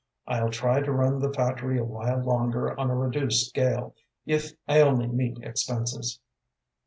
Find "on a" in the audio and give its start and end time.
2.79-2.95